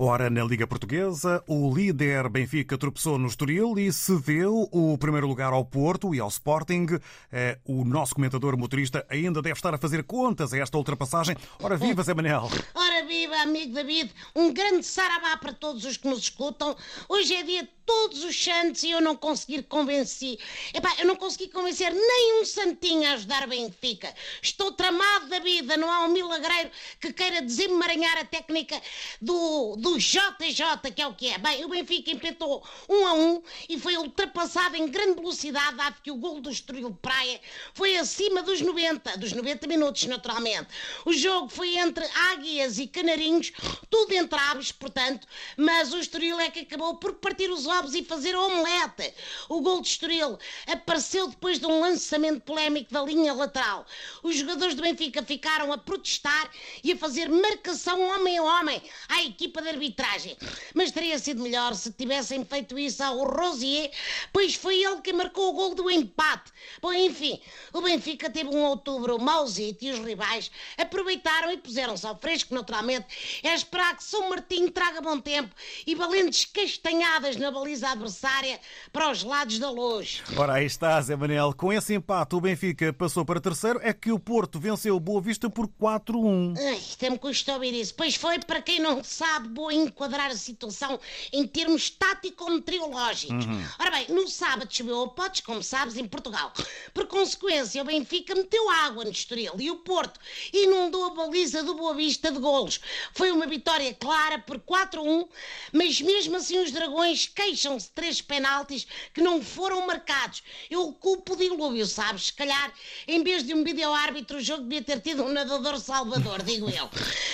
Ora, 0.00 0.30
na 0.30 0.44
Liga 0.44 0.64
Portuguesa, 0.64 1.42
o 1.44 1.74
líder 1.74 2.28
Benfica 2.28 2.78
tropeçou 2.78 3.18
no 3.18 3.26
Estoril 3.26 3.76
e 3.76 3.92
cedeu 3.92 4.68
o 4.70 4.96
primeiro 4.96 5.26
lugar 5.26 5.52
ao 5.52 5.64
Porto 5.64 6.14
e 6.14 6.20
ao 6.20 6.28
Sporting. 6.28 6.86
Eh, 7.32 7.58
o 7.64 7.84
nosso 7.84 8.14
comentador 8.14 8.56
motorista 8.56 9.04
ainda 9.10 9.42
deve 9.42 9.56
estar 9.56 9.74
a 9.74 9.78
fazer 9.78 10.04
contas 10.04 10.52
a 10.52 10.58
esta 10.58 10.78
ultrapassagem. 10.78 11.36
Ora, 11.60 11.76
viva, 11.76 12.04
Zé 12.04 12.14
Manel! 12.14 12.48
Ora, 12.76 13.04
viva, 13.06 13.38
amigo 13.38 13.74
David! 13.74 14.12
Um 14.36 14.52
grande 14.52 14.86
saravá 14.86 15.36
para 15.36 15.52
todos 15.52 15.84
os 15.84 15.96
que 15.96 16.06
nos 16.06 16.20
escutam. 16.20 16.76
Hoje 17.08 17.34
é 17.34 17.42
dia 17.42 17.64
de 17.64 17.70
todos 17.84 18.22
os 18.22 18.44
santos 18.44 18.82
e 18.84 18.90
eu 18.90 19.00
não 19.00 19.16
consegui 19.16 19.62
convencer. 19.62 20.38
Epá, 20.74 20.94
eu 20.98 21.06
não 21.06 21.16
consegui 21.16 21.48
convencer 21.48 21.90
nem 21.90 22.40
um 22.40 22.44
santinho 22.44 23.08
a 23.08 23.14
ajudar 23.14 23.48
Benfica. 23.48 24.14
Estou 24.42 24.70
tramado 24.72 25.28
da 25.28 25.40
vida, 25.40 25.76
não 25.76 25.90
há 25.90 26.04
um 26.04 26.12
milagreiro 26.12 26.70
que 27.00 27.12
queira 27.12 27.40
desemaranhar 27.40 28.18
a 28.18 28.24
técnica 28.24 28.80
do, 29.22 29.74
do 29.76 29.87
JJ, 29.96 30.92
que 30.94 31.00
é 31.00 31.06
o 31.06 31.14
que 31.14 31.28
é. 31.28 31.38
Bem, 31.38 31.64
o 31.64 31.68
Benfica 31.68 32.10
inventou 32.10 32.66
um 32.88 33.06
a 33.06 33.12
um 33.14 33.42
e 33.68 33.78
foi 33.78 33.96
ultrapassado 33.96 34.76
em 34.76 34.88
grande 34.88 35.20
velocidade, 35.20 35.76
dado 35.76 36.02
que 36.02 36.10
o 36.10 36.16
gol 36.16 36.40
do 36.40 36.50
Estoril 36.50 36.96
Praia 37.00 37.40
foi 37.74 37.96
acima 37.96 38.42
dos 38.42 38.60
90, 38.60 39.16
dos 39.16 39.32
90 39.32 39.66
minutos, 39.66 40.04
naturalmente. 40.04 40.68
O 41.04 41.12
jogo 41.12 41.48
foi 41.48 41.76
entre 41.76 42.04
águias 42.32 42.78
e 42.78 42.86
canarinhos, 42.86 43.52
tudo 43.88 44.12
entre 44.12 44.38
aves, 44.38 44.72
portanto, 44.72 45.26
mas 45.56 45.92
o 45.92 45.98
Estoril 45.98 46.38
é 46.40 46.50
que 46.50 46.60
acabou 46.60 46.96
por 46.96 47.14
partir 47.14 47.50
os 47.50 47.66
ovos 47.66 47.94
e 47.94 48.04
fazer 48.04 48.36
omelete. 48.36 49.14
O 49.48 49.60
gol 49.60 49.80
de 49.80 49.88
Estoril 49.88 50.38
apareceu 50.66 51.28
depois 51.28 51.58
de 51.58 51.66
um 51.66 51.80
lançamento 51.80 52.42
polémico 52.42 52.92
da 52.92 53.02
linha 53.02 53.32
lateral. 53.32 53.86
Os 54.22 54.36
jogadores 54.36 54.74
do 54.74 54.82
Benfica 54.82 55.22
ficaram 55.22 55.72
a 55.72 55.78
protestar 55.78 56.50
e 56.82 56.92
a 56.92 56.96
fazer 56.96 57.28
marcação 57.28 58.00
homem 58.00 58.38
a 58.38 58.42
homem 58.42 58.82
à 59.08 59.22
equipa 59.22 59.62
de 59.62 59.68
arbitragem. 59.78 60.36
Mas 60.74 60.90
teria 60.90 61.18
sido 61.18 61.42
melhor 61.42 61.74
se 61.74 61.92
tivessem 61.92 62.44
feito 62.44 62.78
isso 62.78 63.02
ao 63.02 63.24
Rosier, 63.24 63.90
pois 64.32 64.54
foi 64.54 64.82
ele 64.82 65.00
que 65.00 65.12
marcou 65.12 65.50
o 65.50 65.52
gol 65.52 65.74
do 65.74 65.90
empate. 65.90 66.52
Bom, 66.82 66.92
enfim, 66.92 67.40
o 67.72 67.80
Benfica 67.80 68.28
teve 68.28 68.50
um 68.50 68.64
outubro 68.64 69.18
mauzito 69.20 69.84
e 69.84 69.92
os 69.92 70.00
rivais 70.00 70.50
aproveitaram 70.76 71.52
e 71.52 71.56
puseram-se 71.56 72.06
ao 72.06 72.18
fresco, 72.18 72.54
naturalmente. 72.54 73.06
É 73.42 73.54
esperar 73.54 73.96
que 73.96 74.04
São 74.04 74.28
Martinho 74.28 74.70
traga 74.70 75.00
bom 75.00 75.18
tempo 75.20 75.54
e 75.86 75.94
valentes 75.94 76.44
castanhadas 76.44 77.36
na 77.36 77.50
baliza 77.50 77.88
adversária 77.88 78.60
para 78.92 79.10
os 79.10 79.22
lados 79.22 79.58
da 79.58 79.70
luz. 79.70 80.22
Ora, 80.36 80.54
aí 80.54 80.66
está, 80.66 81.00
Zé 81.00 81.16
Manel. 81.16 81.54
Com 81.54 81.72
esse 81.72 81.94
empate, 81.94 82.34
o 82.34 82.40
Benfica 82.40 82.92
passou 82.92 83.24
para 83.24 83.40
terceiro. 83.40 83.80
É 83.82 83.92
que 83.92 84.10
o 84.10 84.18
Porto 84.18 84.58
venceu 84.58 84.96
o 84.96 85.00
Boa 85.00 85.20
Vista 85.20 85.48
por 85.48 85.68
4-1. 85.68 86.56
Ai, 86.58 86.80
até 86.94 87.10
me 87.10 87.18
custa 87.18 87.54
ouvir 87.54 87.74
isso. 87.74 87.94
Pois 87.94 88.14
foi, 88.14 88.38
para 88.38 88.60
quem 88.60 88.80
não 88.80 89.02
sabe, 89.04 89.48
vou 89.68 89.72
enquadrar 89.72 90.30
a 90.30 90.36
situação 90.36 90.98
em 91.30 91.46
termos 91.46 91.90
tático-meteorológicos. 91.90 93.44
Uhum. 93.44 93.64
Ora 93.78 93.90
bem, 93.90 94.06
no 94.08 94.26
sábado 94.26 94.74
choveu 94.74 95.02
a 95.02 95.08
potes, 95.08 95.42
como 95.42 95.62
sabes, 95.62 95.98
em 95.98 96.06
Portugal. 96.08 96.52
Por 96.94 97.06
consequência, 97.06 97.82
o 97.82 97.84
Benfica 97.84 98.34
meteu 98.34 98.70
água 98.70 99.04
no 99.04 99.10
Estoril 99.10 99.52
e 99.58 99.70
o 99.70 99.76
Porto 99.76 100.18
inundou 100.52 101.04
a 101.04 101.10
baliza 101.10 101.62
do 101.62 101.74
Boa 101.74 101.94
Vista 101.94 102.32
de 102.32 102.38
golos. 102.38 102.80
Foi 103.12 103.30
uma 103.30 103.46
vitória 103.46 103.92
clara 103.92 104.38
por 104.38 104.58
4-1, 104.58 105.28
mas 105.72 106.00
mesmo 106.00 106.36
assim 106.36 106.58
os 106.62 106.72
dragões 106.72 107.26
queixam-se 107.26 107.88
de 107.88 107.92
três 107.92 108.22
penaltis 108.22 108.86
que 109.12 109.20
não 109.20 109.42
foram 109.42 109.86
marcados. 109.86 110.42
Eu 110.70 110.92
culpo 110.94 111.34
o 111.34 111.36
dilúvio, 111.36 111.84
sabes? 111.86 112.26
Se 112.26 112.32
calhar, 112.32 112.72
em 113.06 113.22
vez 113.22 113.44
de 113.44 113.52
um 113.52 113.62
vídeo-árbitro, 113.62 114.38
o 114.38 114.40
jogo 114.40 114.62
devia 114.62 114.82
ter 114.82 115.00
tido 115.00 115.24
um 115.24 115.32
nadador 115.32 115.78
salvador, 115.78 116.42
digo 116.42 116.70
eu. 116.70 116.88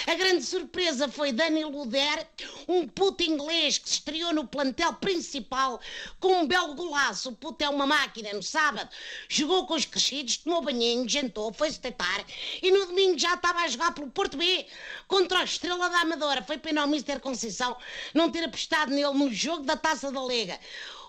A 0.06 0.14
grande 0.16 0.42
surpresa 0.42 1.08
foi 1.08 1.30
Dani 1.30 1.64
Luder, 1.64 2.23
um 2.68 2.86
puto 2.86 3.22
inglês 3.22 3.78
que 3.78 3.88
se 3.88 3.96
estreou 3.96 4.32
no 4.32 4.46
plantel 4.46 4.92
principal 4.94 5.80
com 6.20 6.42
um 6.42 6.46
belo 6.46 6.74
golaço. 6.74 7.30
O 7.30 7.36
puto 7.36 7.64
é 7.64 7.68
uma 7.68 7.86
máquina 7.86 8.32
no 8.32 8.42
sábado. 8.42 8.88
Jogou 9.28 9.66
com 9.66 9.74
os 9.74 9.84
crescidos, 9.84 10.38
tomou 10.38 10.62
banhinho, 10.62 11.08
jantou, 11.08 11.52
foi-se 11.52 11.80
deitar 11.80 12.24
e 12.62 12.70
no 12.70 12.86
domingo 12.86 13.18
já 13.18 13.34
estava 13.34 13.60
a 13.60 13.68
jogar 13.68 13.92
pelo 13.92 14.10
Porto 14.10 14.36
B 14.36 14.66
contra 15.06 15.40
a 15.40 15.44
Estrela 15.44 15.88
da 15.88 16.00
Amadora. 16.00 16.42
Foi 16.42 16.58
pena 16.58 16.84
o 16.84 16.88
Mister 16.88 17.20
Conceição 17.20 17.76
não 18.12 18.30
ter 18.30 18.44
apostado 18.44 18.92
nele 18.92 19.12
no 19.12 19.32
jogo 19.32 19.64
da 19.64 19.76
Taça 19.76 20.10
da 20.10 20.20
Liga. 20.22 20.58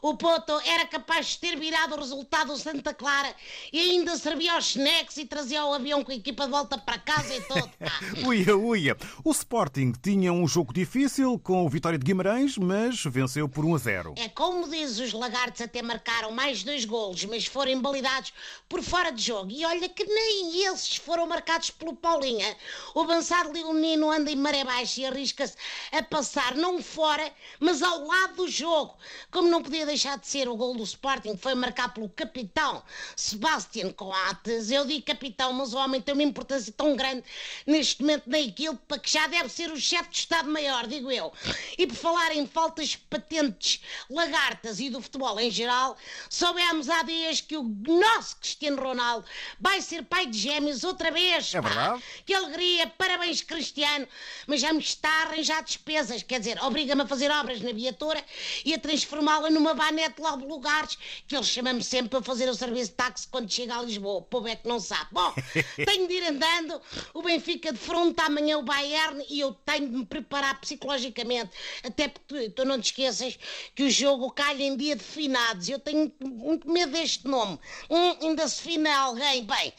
O 0.01 0.15
Poto 0.15 0.59
era 0.65 0.85
capaz 0.85 1.27
de 1.27 1.39
ter 1.39 1.57
virado 1.57 1.95
o 1.95 1.99
resultado 1.99 2.47
do 2.47 2.57
Santa 2.57 2.93
Clara 2.93 3.33
e 3.71 3.79
ainda 3.79 4.17
servia 4.17 4.53
aos 4.53 4.75
snacks 4.75 5.17
e 5.17 5.25
trazia 5.25 5.65
o 5.65 5.73
avião 5.73 6.03
com 6.03 6.11
a 6.11 6.15
equipa 6.15 6.45
de 6.45 6.51
volta 6.51 6.77
para 6.77 6.99
casa 6.99 7.35
e 7.35 7.41
tudo. 7.41 7.71
uia, 8.27 8.55
uia. 8.55 8.97
O 9.23 9.31
Sporting 9.31 9.93
tinha 10.01 10.31
um 10.31 10.47
jogo 10.47 10.73
difícil 10.73 11.39
com 11.39 11.65
o 11.65 11.69
Vitória 11.69 11.97
de 11.97 12.05
Guimarães, 12.05 12.57
mas 12.57 13.03
venceu 13.05 13.47
por 13.49 13.65
1 13.65 13.75
a 13.75 13.77
0. 13.77 14.15
É 14.17 14.29
como 14.29 14.69
diz, 14.69 14.99
os 14.99 15.13
lagartos 15.13 15.61
até 15.61 15.81
marcaram 15.81 16.31
mais 16.31 16.63
dois 16.63 16.85
golos, 16.85 17.25
mas 17.25 17.45
foram 17.45 17.71
invalidados 17.71 18.33
por 18.69 18.81
fora 18.81 19.11
de 19.11 19.21
jogo. 19.21 19.51
E 19.51 19.65
olha 19.65 19.89
que 19.89 20.03
nem 20.03 20.65
esses 20.65 20.97
foram 20.97 21.27
marcados 21.27 21.71
pelo 21.71 21.95
Paulinha. 21.95 22.55
O 22.93 23.01
avançado 23.01 23.51
leonino 23.51 24.11
anda 24.11 24.31
em 24.31 24.35
maré 24.35 24.63
baixa 24.63 25.01
e 25.01 25.05
arrisca-se 25.05 25.55
a 25.91 26.03
passar 26.03 26.55
não 26.55 26.81
fora, 26.81 27.31
mas 27.59 27.81
ao 27.81 28.05
lado 28.05 28.35
do 28.35 28.47
jogo. 28.47 28.95
Como 29.31 29.49
não 29.49 29.61
podia 29.61 29.84
deixar 29.85 30.17
de 30.17 30.27
ser 30.27 30.47
o 30.49 30.55
gol 30.55 30.75
do 30.75 30.83
Sporting, 30.83 31.37
foi 31.37 31.55
marcado 31.55 31.93
pelo 31.93 32.09
capitão 32.09 32.83
Sebastian 33.15 33.91
Coates. 33.91 34.71
Eu 34.71 34.85
digo 34.85 35.05
capitão, 35.05 35.53
mas 35.53 35.73
o 35.73 35.77
homem 35.77 36.01
tem 36.01 36.13
uma 36.13 36.23
importância 36.23 36.73
tão 36.75 36.95
grande 36.95 37.23
neste 37.65 38.01
momento 38.01 38.29
na 38.29 38.39
equipa 38.39 38.97
que 38.97 39.11
já 39.11 39.27
deve 39.27 39.49
ser 39.49 39.71
o 39.71 39.79
chefe 39.79 40.09
de 40.09 40.17
Estado-Maior, 40.17 40.87
digo 40.87 41.11
eu. 41.11 41.31
E 41.77 41.85
por 41.85 41.95
falar 41.95 42.35
em 42.35 42.47
faltas 42.47 42.95
patentes, 42.95 43.81
lagartas 44.09 44.79
e 44.79 44.89
do 44.89 45.01
futebol 45.01 45.39
em 45.39 45.51
geral, 45.51 45.95
soubemos 46.29 46.89
há 46.89 47.03
dias 47.03 47.41
que 47.41 47.57
o 47.57 47.63
nosso 47.63 48.37
Cristiano 48.37 48.81
Ronaldo 48.81 49.25
vai 49.59 49.81
ser 49.81 50.03
pai 50.03 50.25
de 50.25 50.37
gêmeos 50.37 50.83
outra 50.83 51.11
vez. 51.11 51.53
É 51.53 51.61
verdade. 51.61 52.03
Que 52.25 52.33
alegria, 52.33 52.87
parabéns 52.97 53.41
Cristiano, 53.41 54.07
mas 54.47 54.61
já 54.61 54.73
me 54.73 54.79
está 54.79 55.09
a 55.09 55.23
arranjar 55.23 55.63
despesas, 55.63 56.23
quer 56.23 56.39
dizer, 56.39 56.61
obriga-me 56.63 57.03
a 57.03 57.07
fazer 57.07 57.29
obras 57.31 57.61
na 57.61 57.71
viatura 57.71 58.23
e 58.63 58.73
a 58.73 58.79
transformá-la 58.79 59.49
numa 59.49 59.73
vanete 59.75 60.21
lá 60.21 60.35
de 60.35 60.45
lugares, 60.45 60.97
que 61.27 61.35
eles 61.35 61.47
chamam-me 61.47 61.83
sempre 61.83 62.09
para 62.09 62.21
fazer 62.21 62.49
o 62.49 62.55
serviço 62.55 62.91
de 62.91 62.95
táxi 62.95 63.27
quando 63.27 63.51
chega 63.51 63.77
a 63.77 63.81
Lisboa. 63.81 64.19
O 64.19 64.21
povo 64.21 64.47
é 64.47 64.55
que 64.55 64.67
não 64.67 64.79
sabe. 64.79 65.07
Bom, 65.11 65.33
tenho 65.85 66.07
de 66.07 66.13
ir 66.13 66.27
andando, 66.27 66.81
o 67.13 67.21
Benfica 67.21 67.71
de 67.71 67.79
fronte 67.79 68.21
amanhã 68.21 68.57
o 68.57 68.63
Bayern 68.63 69.23
e 69.29 69.39
eu 69.39 69.53
tenho 69.53 69.89
de 69.89 69.97
me 69.97 70.05
preparar 70.05 70.59
psicologicamente, 70.61 71.51
até 71.83 72.07
porque 72.07 72.49
tu 72.49 72.65
não 72.65 72.79
te 72.79 72.85
esqueças 72.85 73.37
que 73.73 73.83
o 73.83 73.89
jogo 73.89 74.31
calha 74.31 74.63
em 74.63 74.75
dia 74.75 74.95
de 74.95 75.03
finados. 75.03 75.69
Eu 75.69 75.79
tenho 75.79 76.11
muito 76.21 76.69
medo 76.69 76.91
deste 76.91 77.27
nome. 77.27 77.59
Um, 77.89 78.27
ainda 78.27 78.47
se 78.47 78.61
fina 78.61 78.95
alguém. 78.97 79.45
Bem, 79.45 79.73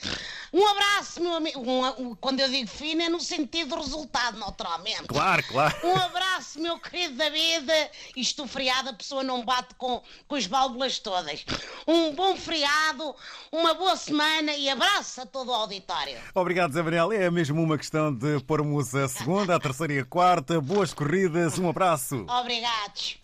um 0.53 0.67
abraço, 0.67 1.21
meu 1.21 1.35
amigo. 1.35 1.61
Um, 1.61 1.87
um, 1.87 2.15
quando 2.15 2.41
eu 2.41 2.49
digo 2.49 2.69
fina 2.69 3.05
é 3.05 3.09
no 3.09 3.21
sentido 3.21 3.75
de 3.75 3.83
resultado, 3.83 4.39
naturalmente. 4.39 5.05
Claro, 5.05 5.43
claro. 5.45 5.77
Um 5.85 5.97
abraço, 5.97 6.26
meu 6.61 6.79
querido 6.79 7.17
David. 7.17 7.67
Isto 8.17 8.47
feriado, 8.47 8.91
a 8.91 8.93
pessoa 8.93 9.23
não 9.23 9.45
bate 9.45 9.75
com, 9.77 10.03
com 10.27 10.35
as 10.35 10.47
válvulas 10.47 10.99
todas. 10.99 11.45
Um 11.87 12.15
bom 12.15 12.37
feriado, 12.37 13.15
uma 13.53 13.75
boa 13.75 13.97
semana 13.97 14.55
e 14.55 14.69
abraço 14.69 15.21
a 15.21 15.27
todo 15.27 15.51
o 15.51 15.55
auditório. 15.55 16.19
Obrigado, 16.35 16.73
Zé 16.73 16.83
Manuel. 16.83 17.13
É 17.13 17.31
mesmo 17.31 17.63
uma 17.63 17.79
questão 17.79 18.15
de 18.15 18.41
pormos 18.41 18.95
a 18.95 19.09
segunda, 19.09 19.57
a 19.57 19.61
terceira 19.61 19.93
e 19.95 19.99
a 20.01 20.05
quarta. 20.05 20.61
Boas 20.61 20.93
corridas, 20.93 21.59
um 21.59 21.69
abraço. 21.69 22.27
Obrigados. 22.29 23.19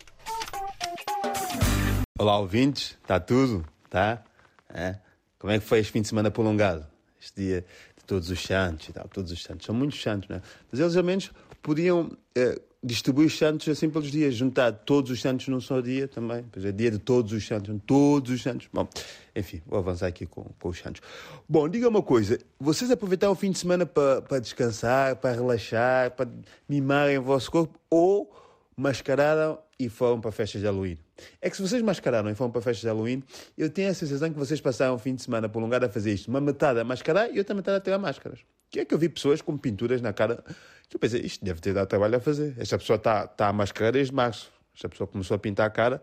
Olá, 2.17 2.37
ouvintes. 2.37 2.97
Está 3.01 3.19
tudo? 3.19 3.65
Tá? 3.89 4.23
É? 4.69 4.97
Como 5.39 5.51
é 5.51 5.59
que 5.59 5.65
foi 5.65 5.79
este 5.79 5.91
fim 5.91 6.01
de 6.01 6.07
semana 6.07 6.31
prolongado? 6.31 6.87
Este 7.19 7.41
dia 7.41 7.65
de 7.97 8.03
todos 8.05 8.29
os 8.29 8.41
santos 8.41 8.89
e 8.89 8.93
tal. 8.93 9.07
Todos 9.07 9.31
os 9.31 9.41
santos. 9.41 9.65
São 9.65 9.75
muitos 9.75 10.01
santos, 10.01 10.29
né? 10.29 10.41
Mas 10.71 10.79
eles, 10.79 10.95
ao 10.95 11.03
menos, 11.03 11.31
podiam 11.61 12.15
eh, 12.35 12.61
distribuir 12.83 13.27
os 13.27 13.37
santos 13.37 13.67
assim 13.69 13.89
pelos 13.89 14.11
dias. 14.11 14.35
Juntar 14.35 14.71
todos 14.71 15.11
os 15.11 15.21
santos 15.21 15.47
num 15.47 15.61
só 15.61 15.79
dia 15.79 16.07
também. 16.07 16.43
Pois 16.51 16.65
é 16.65 16.71
dia 16.71 16.91
de 16.91 16.99
todos 16.99 17.31
os 17.31 17.45
santos. 17.45 17.75
Todos 17.85 18.31
os 18.31 18.41
santos. 18.41 18.67
Bom, 18.71 18.87
enfim, 19.35 19.61
vou 19.65 19.79
avançar 19.79 20.07
aqui 20.07 20.25
com, 20.25 20.43
com 20.59 20.69
os 20.69 20.77
santos. 20.77 21.01
Bom, 21.47 21.69
diga 21.69 21.87
uma 21.87 22.01
coisa. 22.01 22.37
Vocês 22.59 22.91
aproveitaram 22.91 23.33
o 23.33 23.35
fim 23.35 23.51
de 23.51 23.59
semana 23.59 23.85
para, 23.85 24.21
para 24.21 24.39
descansar, 24.39 25.15
para 25.15 25.31
relaxar, 25.33 26.11
para 26.11 26.29
mimarem 26.67 27.17
o 27.17 27.23
vosso 27.23 27.49
corpo? 27.49 27.79
Ou 27.89 28.31
mascararam 28.75 29.59
e 29.79 29.89
foram 29.89 30.19
para 30.19 30.31
festas 30.31 30.61
de 30.61 30.67
Halloween. 30.67 30.97
É 31.41 31.49
que 31.49 31.55
se 31.55 31.61
vocês 31.61 31.81
mascararam 31.81 32.29
e 32.29 32.35
foram 32.35 32.51
para 32.51 32.61
festas 32.61 32.81
de 32.81 32.87
Halloween, 32.87 33.23
eu 33.57 33.69
tenho 33.69 33.89
a 33.89 33.93
sensação 33.93 34.31
que 34.31 34.37
vocês 34.37 34.59
passaram 34.59 34.95
o 34.95 34.97
fim 34.97 35.15
de 35.15 35.21
semana 35.21 35.47
prolongado 35.47 35.85
a 35.85 35.89
fazer 35.89 36.13
isto. 36.13 36.27
Uma 36.27 36.41
metade 36.41 36.79
a 36.79 36.83
mascarar 36.83 37.29
e 37.33 37.37
outra 37.37 37.55
metade 37.55 37.77
a 37.77 37.81
tirar 37.81 37.97
máscaras. 37.97 38.39
Que 38.69 38.79
é 38.79 38.85
que 38.85 38.93
eu 38.93 38.97
vi 38.97 39.07
pessoas 39.07 39.41
com 39.41 39.55
pinturas 39.57 40.01
na 40.01 40.11
cara 40.11 40.43
eu 40.91 40.99
pensei, 40.99 41.21
isto 41.21 41.43
deve 41.43 41.59
ter 41.59 41.73
dado 41.73 41.87
trabalho 41.87 42.17
a 42.17 42.19
fazer. 42.19 42.55
Esta 42.57 42.77
pessoa 42.77 42.97
está, 42.97 43.25
está 43.25 43.47
a 43.47 43.53
mascarar 43.53 43.91
desde 43.91 44.13
março. 44.13 44.51
Esta 44.73 44.89
pessoa 44.89 45.07
começou 45.07 45.35
a 45.35 45.39
pintar 45.39 45.67
a 45.67 45.69
cara 45.69 46.01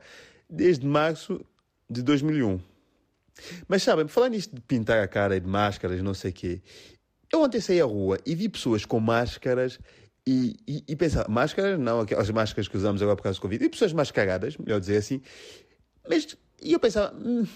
desde 0.49 0.87
março 0.87 1.44
de 1.88 2.03
2001. 2.03 2.61
Mas 3.69 3.82
sabem, 3.82 4.06
falar 4.09 4.29
nisto 4.29 4.55
de 4.55 4.61
pintar 4.61 5.03
a 5.03 5.09
cara 5.09 5.37
e 5.37 5.41
de 5.41 5.49
máscaras, 5.49 6.03
não 6.03 6.15
sei 6.15 6.31
o 6.31 6.35
quê, 6.35 6.61
eu 7.32 7.43
ontem 7.43 7.61
saí 7.61 7.81
à 7.81 7.85
rua 7.85 8.19
e 8.27 8.35
vi 8.35 8.49
pessoas 8.49 8.85
com 8.85 8.99
máscaras 8.99 9.79
e, 10.27 10.56
e, 10.67 10.85
e 10.88 10.97
pensar, 10.97 11.29
máscara, 11.29 11.79
não 11.79 12.00
aquelas 12.00 12.29
máscaras 12.31 12.69
que 12.69 12.77
usamos 12.77 13.00
agora 13.00 13.17
por 13.17 13.23
causa 13.23 13.38
do 13.38 13.43
Covid, 13.43 13.65
e 13.65 13.69
pessoas 13.69 13.93
mascaradas, 13.93 14.56
melhor 14.56 14.81
dizer 14.81 14.97
assim. 14.97 15.23
Mas 16.09 16.37
e 16.62 16.73
eu 16.73 16.81
pensava, 16.81 17.15
hum, 17.17 17.47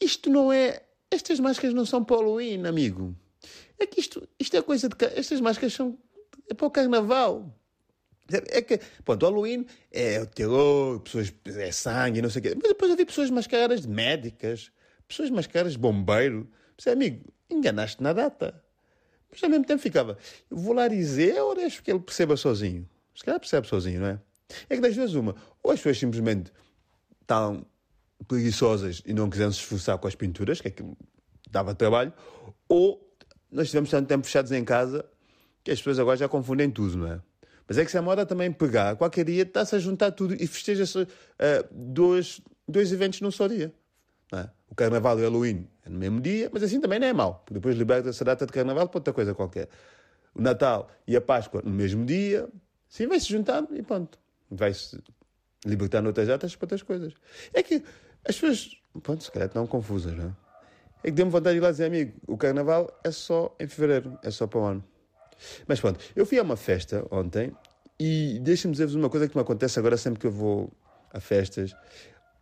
isto 0.00 0.30
não 0.30 0.52
é. 0.52 0.82
Estas 1.10 1.40
máscaras 1.40 1.74
não 1.74 1.84
são 1.84 2.06
Halloween, 2.08 2.66
amigo. 2.66 3.14
É 3.78 3.86
que 3.86 4.00
isto, 4.00 4.26
isto 4.38 4.56
é 4.56 4.62
coisa 4.62 4.88
de. 4.88 4.96
Estas 5.16 5.40
máscaras 5.40 5.74
são. 5.74 5.98
É 6.50 6.54
para 6.54 6.66
o 6.66 6.70
carnaval. 6.70 7.56
É 8.48 8.60
que, 8.60 8.78
pronto, 9.04 9.22
o 9.22 9.26
Halloween 9.26 9.66
é 9.90 10.20
o 10.20 10.26
terror, 10.26 11.00
pessoas, 11.00 11.32
é 11.46 11.72
sangue, 11.72 12.20
não 12.20 12.28
sei 12.28 12.40
o 12.40 12.42
quê. 12.42 12.54
Mas 12.54 12.68
depois 12.68 12.94
vi 12.96 13.04
pessoas 13.04 13.30
mascaradas 13.30 13.82
de 13.82 13.88
médicas, 13.88 14.70
pessoas 15.08 15.30
mascaradas 15.30 15.72
de 15.72 15.78
bombeiro. 15.78 16.48
Mas, 16.76 16.86
amigo, 16.92 17.32
enganaste 17.48 18.02
na 18.02 18.12
data. 18.12 18.62
Mas 19.30 19.42
ao 19.42 19.50
mesmo 19.50 19.64
tempo 19.64 19.80
ficava, 19.80 20.18
vou 20.50 20.74
lá 20.74 20.88
dizer 20.88 21.40
ou 21.40 21.54
deixo 21.54 21.82
que 21.82 21.90
ele 21.90 22.00
perceba 22.00 22.36
sozinho? 22.36 22.88
Se 23.14 23.24
calhar 23.24 23.38
percebe 23.38 23.66
sozinho, 23.68 24.00
não 24.00 24.08
é? 24.08 24.20
É 24.68 24.74
que 24.74 24.80
das 24.80 24.96
duas 24.96 25.14
uma, 25.14 25.36
ou 25.62 25.70
as 25.70 25.78
pessoas 25.78 25.98
simplesmente 25.98 26.52
estão 27.20 27.64
preguiçosas 28.26 29.02
e 29.06 29.14
não 29.14 29.30
quiseram 29.30 29.52
se 29.52 29.60
esforçar 29.60 29.98
com 29.98 30.08
as 30.08 30.16
pinturas, 30.16 30.60
que 30.60 30.68
é 30.68 30.70
que 30.72 30.84
dava 31.48 31.74
trabalho, 31.74 32.12
ou 32.68 33.08
nós 33.50 33.68
tivemos 33.68 33.90
tanto 33.90 34.08
tempo 34.08 34.26
fechados 34.26 34.50
em 34.50 34.64
casa 34.64 35.04
que 35.62 35.70
as 35.70 35.78
pessoas 35.78 35.98
agora 35.98 36.16
já 36.16 36.28
confundem 36.28 36.70
tudo, 36.70 36.98
não 36.98 37.12
é? 37.12 37.20
Mas 37.68 37.78
é 37.78 37.84
que 37.84 37.90
se 37.90 37.96
a 37.96 38.02
moda 38.02 38.26
também 38.26 38.50
pegar, 38.50 38.96
qualquer 38.96 39.24
dia 39.24 39.42
está-se 39.42 39.76
a 39.76 39.78
juntar 39.78 40.10
tudo 40.10 40.34
e 40.34 40.46
festeja-se 40.46 41.02
uh, 41.02 41.06
dois, 41.70 42.40
dois 42.66 42.92
eventos 42.92 43.20
num 43.20 43.30
só 43.30 43.46
dia. 43.46 43.72
É? 44.32 44.48
O 44.68 44.74
Carnaval 44.74 45.18
e 45.18 45.22
o 45.22 45.24
Halloween 45.24 45.68
é 45.84 45.88
no 45.88 45.98
mesmo 45.98 46.20
dia, 46.20 46.50
mas 46.52 46.62
assim 46.62 46.80
também 46.80 46.98
não 46.98 47.06
é 47.06 47.12
mau, 47.12 47.42
porque 47.44 47.54
depois 47.54 47.76
liberta-se 47.76 48.22
a 48.22 48.26
data 48.26 48.46
de 48.46 48.52
Carnaval 48.52 48.88
para 48.88 48.98
outra 48.98 49.12
coisa 49.12 49.34
qualquer. 49.34 49.68
O 50.34 50.42
Natal 50.42 50.90
e 51.06 51.16
a 51.16 51.20
Páscoa 51.20 51.62
no 51.64 51.70
mesmo 51.70 52.04
dia, 52.04 52.48
sim, 52.88 53.06
vai-se 53.06 53.28
juntando 53.28 53.76
e 53.76 53.82
pronto. 53.82 54.18
Vai-se 54.50 55.00
libertando 55.64 56.08
outras 56.08 56.26
datas 56.26 56.56
para 56.56 56.64
outras 56.64 56.82
coisas. 56.82 57.12
É 57.52 57.62
que 57.62 57.82
as 58.26 58.38
pessoas, 58.38 58.80
pronto, 59.02 59.22
se 59.22 59.30
calhar 59.30 59.48
estão 59.48 59.66
confusas, 59.66 60.14
não 60.14 60.26
é? 60.26 60.32
É 61.02 61.06
que 61.06 61.12
deu-me 61.12 61.32
vontade 61.32 61.54
de 61.54 61.58
ir 61.58 61.62
lá 61.62 61.70
dizer, 61.70 61.86
amigo, 61.86 62.12
o 62.26 62.36
Carnaval 62.36 62.90
é 63.02 63.10
só 63.10 63.54
em 63.58 63.66
Fevereiro, 63.66 64.18
é 64.22 64.30
só 64.30 64.46
para 64.46 64.58
o 64.60 64.64
ano. 64.64 64.84
Mas 65.66 65.80
pronto, 65.80 66.00
eu 66.14 66.26
fui 66.26 66.38
a 66.38 66.42
uma 66.42 66.56
festa 66.56 67.06
ontem 67.10 67.52
e 67.98 68.38
deixa-me 68.40 68.72
dizer-vos 68.72 68.94
uma 68.94 69.10
coisa 69.10 69.28
que 69.28 69.36
me 69.36 69.42
acontece 69.42 69.78
agora 69.78 69.96
sempre 69.96 70.20
que 70.20 70.26
eu 70.26 70.32
vou 70.32 70.70
a 71.12 71.20
festas 71.20 71.74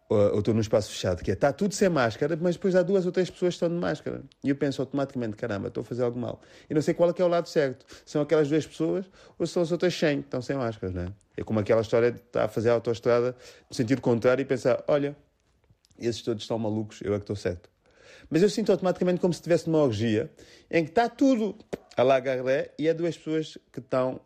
ou 0.08 0.38
estou 0.38 0.54
num 0.54 0.60
espaço 0.60 0.90
fechado, 0.90 1.22
que 1.22 1.30
é, 1.30 1.34
está 1.34 1.52
tudo 1.52 1.74
sem 1.74 1.88
máscara, 1.88 2.36
mas 2.40 2.56
depois 2.56 2.74
há 2.74 2.82
duas 2.82 3.04
ou 3.04 3.12
três 3.12 3.28
pessoas 3.28 3.52
que 3.52 3.56
estão 3.56 3.68
de 3.68 3.74
máscara. 3.74 4.22
E 4.42 4.48
eu 4.48 4.56
penso 4.56 4.80
automaticamente, 4.80 5.36
caramba, 5.36 5.68
estou 5.68 5.82
a 5.82 5.84
fazer 5.84 6.02
algo 6.02 6.18
mal. 6.18 6.40
E 6.68 6.72
não 6.72 6.80
sei 6.80 6.94
qual 6.94 7.10
é 7.10 7.12
que 7.12 7.20
é 7.20 7.24
o 7.24 7.28
lado 7.28 7.46
certo. 7.46 7.84
São 8.06 8.22
aquelas 8.22 8.48
duas 8.48 8.66
pessoas 8.66 9.04
ou 9.38 9.46
são 9.46 9.62
as 9.62 9.70
outras 9.70 9.94
100 9.94 10.22
que 10.22 10.26
estão 10.28 10.40
sem 10.40 10.56
máscaras, 10.56 10.94
não 10.94 11.02
é? 11.02 11.12
É 11.36 11.44
como 11.44 11.60
aquela 11.60 11.82
história 11.82 12.10
de 12.10 12.20
estar 12.20 12.44
a 12.44 12.48
fazer 12.48 12.70
a 12.70 12.72
autoestrada 12.72 13.36
no 13.68 13.76
sentido 13.76 14.00
contrário 14.00 14.40
e 14.40 14.46
pensar, 14.46 14.82
olha, 14.88 15.14
esses 15.98 16.22
todos 16.22 16.42
estão 16.42 16.58
malucos, 16.58 17.00
eu 17.02 17.12
é 17.12 17.16
que 17.18 17.24
estou 17.24 17.36
certo. 17.36 17.68
Mas 18.30 18.42
eu 18.42 18.48
sinto 18.48 18.72
automaticamente 18.72 19.20
como 19.20 19.34
se 19.34 19.40
estivesse 19.40 19.68
numa 19.68 19.82
orgia 19.82 20.30
em 20.70 20.84
que 20.84 20.90
está 20.90 21.08
tudo 21.08 21.54
a 21.98 22.04
la 22.04 22.22
e 22.78 22.88
há 22.88 22.92
duas 22.92 23.18
pessoas 23.18 23.58
que 23.72 23.80
estão 23.80 24.20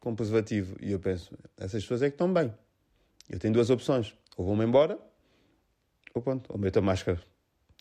com 0.00 0.14
preservativo. 0.14 0.76
E 0.80 0.92
eu 0.92 1.00
penso, 1.00 1.36
essas 1.56 1.82
pessoas 1.82 2.02
é 2.02 2.08
que 2.08 2.14
estão 2.14 2.32
bem. 2.32 2.54
Eu 3.28 3.40
tenho 3.40 3.52
duas 3.52 3.68
opções. 3.68 4.14
Ou 4.36 4.46
vou-me 4.46 4.64
embora, 4.64 4.96
ou 6.14 6.22
pronto, 6.22 6.48
ou 6.52 6.56
meto 6.56 6.78
a 6.78 6.82
máscara. 6.82 7.20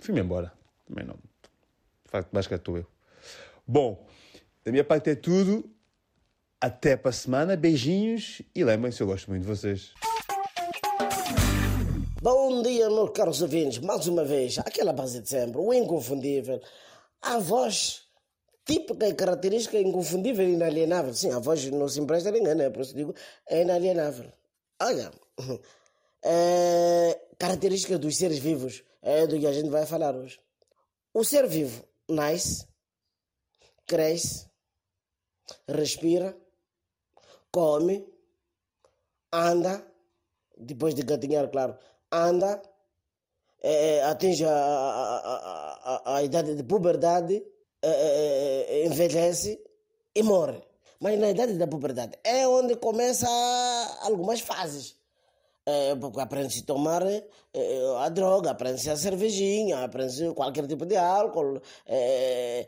Fui-me 0.02 0.22
embora. 0.22 0.52
Também 0.88 1.06
não. 1.06 1.14
De 1.14 2.12
facto, 2.12 2.32
máscara 2.32 2.60
estou 2.60 2.78
eu. 2.78 2.88
Bom, 3.68 4.08
da 4.64 4.72
minha 4.72 4.84
parte 4.84 5.12
é 5.12 5.16
tudo. 5.16 5.70
Até 6.60 6.98
para 6.98 7.10
a 7.10 7.14
semana. 7.14 7.56
Beijinhos 7.56 8.42
e 8.56 8.64
lembrem-se, 8.64 9.00
eu 9.00 9.06
gosto 9.06 9.30
muito 9.30 9.44
de 9.44 9.48
vocês. 9.48 9.94
Bom 12.20 12.64
dia, 12.64 12.90
meus 12.90 13.12
caros 13.12 13.44
ouvintes. 13.44 13.78
Mais 13.78 14.08
uma 14.08 14.24
vez, 14.24 14.58
aquela 14.58 14.92
base 14.92 15.22
de 15.22 15.30
sempre, 15.30 15.60
o 15.60 15.72
inconfundível. 15.72 16.60
A 17.22 17.38
voz 17.38 18.05
típica 18.66 19.08
e 19.08 19.14
característica 19.14 19.80
inconfundível 19.80 20.48
e 20.48 20.54
inalienável. 20.54 21.14
Sim, 21.14 21.32
a 21.32 21.40
voz 21.40 21.64
não 21.72 21.88
se 21.88 22.00
empresta 22.00 22.30
a 22.30 22.32
ninguém, 22.32 22.56
né? 22.56 22.70
Por 22.70 22.82
isso 22.82 22.96
digo, 22.96 23.14
é 23.48 23.62
inalienável. 23.62 24.32
Olha, 24.82 25.12
é, 26.24 27.22
característica 27.38 27.98
dos 27.98 28.18
seres 28.18 28.40
vivos 28.40 28.84
é 29.02 29.28
do 29.28 29.40
que 29.40 29.48
a 29.48 29.54
gente 29.54 29.70
vai 29.70 29.86
falar 29.86 30.16
hoje. 30.16 30.40
O 31.14 31.24
ser 31.24 31.48
vivo 31.48 31.86
nasce, 32.10 32.68
cresce, 33.86 34.50
respira, 35.68 36.36
come, 37.52 38.06
anda, 39.32 39.86
depois 40.58 40.96
de 40.96 41.04
gatinhar, 41.04 41.50
claro, 41.50 41.78
anda, 42.12 42.62
é, 43.62 44.04
atinge 44.04 44.46
a, 44.46 44.52
a, 44.52 46.04
a, 46.06 46.18
a, 46.18 46.24
idade 46.24 46.56
de 46.56 46.64
puberdade, 46.64 47.44
é, 47.88 48.66
é, 48.70 48.86
envelhece 48.86 49.60
e 50.16 50.24
morre. 50.24 50.62
Mas 51.00 51.20
na 51.20 51.30
idade 51.30 51.54
da 51.54 51.68
puberdade 51.68 52.18
é 52.24 52.48
onde 52.48 52.76
começa 52.78 53.28
algumas 54.02 54.40
fases. 54.40 54.96
É, 55.68 55.92
aprende-se 56.22 56.62
a 56.62 56.66
tomar 56.66 57.04
é, 57.06 57.24
a 57.98 58.10
droga, 58.10 58.52
aprende-se 58.52 58.90
a 58.90 58.96
cervejinha, 58.96 59.84
aprende-se 59.84 60.32
qualquer 60.34 60.68
tipo 60.68 60.86
de 60.86 60.96
álcool. 60.96 61.60
É, 61.88 62.68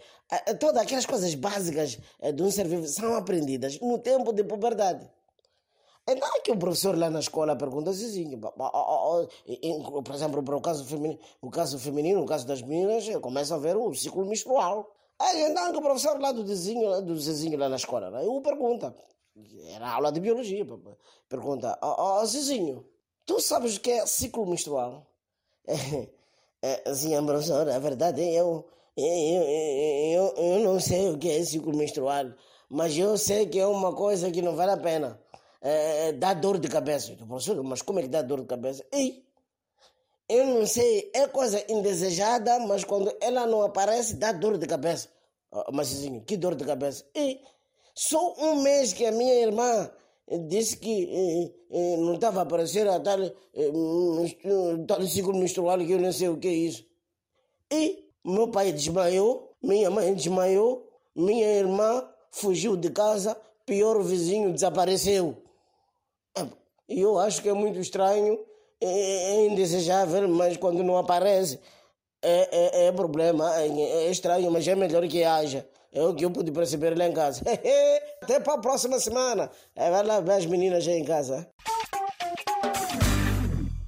todas 0.60 0.82
aquelas 0.82 1.06
coisas 1.06 1.34
básicas 1.36 2.00
de 2.34 2.44
um 2.44 2.52
ser 2.52 2.68
vivo 2.68 2.88
são 2.88 3.16
aprendidas 3.16 3.80
no 3.80 4.00
tempo 4.00 4.34
de 4.34 4.44
puberdade. 4.44 5.08
Então 6.10 6.36
é 6.36 6.40
que 6.40 6.52
o 6.52 6.58
professor 6.58 6.98
lá 6.98 7.10
na 7.10 7.20
escola 7.20 7.56
pergunta 7.56 7.90
assim, 7.90 8.40
por 8.40 10.16
exemplo, 10.16 10.42
para 10.42 10.56
o 10.56 10.62
caso 10.62 10.86
feminino, 10.86 11.20
o 11.42 11.50
caso 11.50 11.78
feminino, 11.78 12.24
o 12.24 12.26
caso 12.26 12.48
das 12.48 12.62
meninas, 12.62 13.06
começa 13.22 13.56
a 13.56 13.58
ver 13.58 13.76
o 13.76 13.94
ciclo 13.94 14.26
menstrual. 14.26 14.90
Aí 15.20 15.42
então 15.42 15.72
que 15.72 15.78
o 15.78 15.82
professor 15.82 16.20
lá 16.20 16.32
do 16.32 16.46
Zezinho, 16.46 17.02
do 17.02 17.20
Zezinho 17.20 17.58
lá 17.58 17.68
na 17.70 17.76
escola, 17.76 18.12
né, 18.12 18.26
eu 18.26 18.40
pergunta, 18.42 18.96
era 19.70 19.90
aula 19.90 20.12
de 20.12 20.20
biologia, 20.20 20.66
pergunta, 21.28 21.78
ó 21.82 22.20
oh, 22.20 22.22
oh, 22.22 22.26
Zezinho, 22.26 22.86
tu 23.26 23.40
sabes 23.40 23.78
o 23.78 23.82
que 23.82 23.92
é 23.92 24.06
ciclo 24.06 24.46
menstrual? 24.46 25.06
É, 26.60 26.70
é, 26.70 26.90
assim, 26.90 27.14
a 27.14 27.20
a 27.20 27.80
verdade 27.80 28.20
é 28.20 28.34
eu, 28.34 28.68
eu, 28.98 29.06
eu, 29.06 30.34
eu, 30.38 30.60
não 30.62 30.80
sei 30.80 31.08
o 31.08 31.16
que 31.16 31.30
é 31.30 31.44
ciclo 31.44 31.72
menstrual, 31.76 32.34
mas 32.68 32.98
eu 32.98 33.16
sei 33.16 33.46
que 33.46 33.60
é 33.60 33.68
uma 33.68 33.94
coisa 33.94 34.32
que 34.32 34.42
não 34.42 34.56
vale 34.56 34.72
a 34.72 34.78
pena 34.78 35.22
é, 35.62 36.12
dá 36.14 36.34
dor 36.34 36.58
de 36.60 36.68
cabeça. 36.68 37.12
Eu 37.12 37.28
professor, 37.28 37.62
mas 37.64 37.82
como 37.82 38.00
é 38.00 38.04
que 38.04 38.08
dá 38.08 38.22
dor 38.22 38.42
de 38.42 38.48
cabeça? 38.48 38.86
Ei, 38.92 39.26
eu 40.30 40.46
não 40.46 40.66
sei, 40.66 41.10
é 41.14 41.28
coisa 41.28 41.64
indesejada, 41.70 42.60
mas 42.60 42.84
quando 42.84 43.16
ela 43.22 43.46
não 43.46 43.62
aparece, 43.62 44.16
dá 44.16 44.32
dor 44.32 44.58
de 44.58 44.68
cabeça. 44.68 45.10
Ah, 45.52 45.66
assim, 45.80 46.20
que 46.22 46.38
dor 46.38 46.56
de 46.56 46.66
cabeça? 46.66 47.06
E 47.16 47.40
só 47.94 48.36
um 48.38 48.62
mês 48.62 48.94
que 48.94 49.06
a 49.06 49.12
minha 49.12 49.36
irmã 49.36 49.90
disse 50.48 50.78
que 50.78 51.06
eh, 51.10 51.52
eh, 51.72 51.98
não 51.98 52.16
estava 52.16 52.40
a 52.40 52.44
aparecer 52.44 52.88
a 52.88 53.00
tal, 53.00 53.22
eh, 53.22 53.34
tal 54.88 55.02
ciclo 55.04 55.34
menstrual 55.34 55.80
que 55.80 55.92
eu 55.92 56.00
não 56.00 56.12
sei 56.12 56.30
o 56.30 56.38
que 56.38 56.48
é 56.48 56.54
isso. 56.54 56.86
E 57.72 58.06
meu 58.24 58.50
pai 58.50 58.72
desmaiou, 58.74 59.56
minha 59.64 59.90
mãe 59.90 60.14
desmaiou, 60.14 60.88
minha 61.16 61.48
irmã 61.48 62.08
fugiu 62.30 62.76
de 62.76 62.90
casa, 62.90 63.38
pior 63.66 64.02
vizinho 64.04 64.54
desapareceu. 64.54 65.38
E 66.90 67.02
eu 67.02 67.18
acho 67.20 67.42
que 67.42 67.50
é 67.50 67.54
muito 67.54 67.80
estranho, 67.80 68.40
é, 68.80 68.88
é 69.34 69.48
indesejável, 69.48 70.28
mas 70.28 70.56
quando 70.58 70.84
não 70.84 70.98
aparece 70.98 71.60
é, 72.28 72.50
é, 72.52 72.88
é 72.88 72.92
problema, 72.92 73.56
é, 73.56 73.68
é 73.68 74.12
estranho, 74.12 74.52
mas 74.52 74.68
é 74.68 74.76
melhor 74.76 75.08
que 75.08 75.24
haja. 75.24 75.66
É 75.94 76.02
o 76.02 76.14
que 76.14 76.26
eu 76.26 76.32
pude 76.32 76.52
perceber 76.52 76.98
lá 76.98 77.08
em 77.08 77.14
casa. 77.14 77.42
Até 78.22 78.40
para 78.40 78.56
a 78.56 78.58
próxima 78.58 79.00
semana. 79.00 79.50
É, 79.76 79.90
vai 79.90 80.04
lá 80.04 80.20
ver 80.20 80.34
as 80.34 80.46
meninas 80.46 80.86
aí 80.88 81.00
em 81.00 81.06
casa. 81.06 81.48